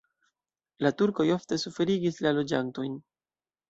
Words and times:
La 0.85 0.93
turkoj 1.03 1.27
ofte 1.37 1.61
suferigis 1.67 2.21
la 2.29 2.35
loĝantojn. 2.43 3.01